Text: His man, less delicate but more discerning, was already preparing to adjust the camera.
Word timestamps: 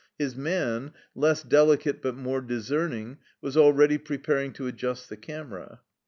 His 0.17 0.35
man, 0.35 0.93
less 1.13 1.43
delicate 1.43 2.01
but 2.01 2.15
more 2.15 2.41
discerning, 2.41 3.19
was 3.39 3.55
already 3.55 3.99
preparing 3.99 4.51
to 4.53 4.65
adjust 4.65 5.09
the 5.09 5.15
camera. 5.17 5.81